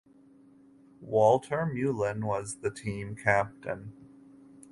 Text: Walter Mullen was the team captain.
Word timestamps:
Walter 0.99 1.63
Mullen 1.67 2.25
was 2.25 2.61
the 2.61 2.71
team 2.71 3.15
captain. 3.15 3.93